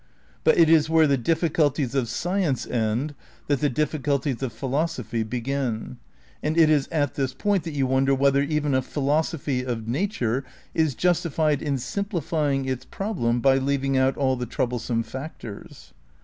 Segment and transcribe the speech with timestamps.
[0.43, 3.13] But it is where the difficulties of science end
[3.45, 5.97] that the difficulties of philosophy begin;
[6.41, 9.87] and if is at this point that you wonder whether even a philos ophy of
[9.87, 10.43] nature
[10.73, 15.93] is justified in simplifying its problem by leaving out all the troublesome factors.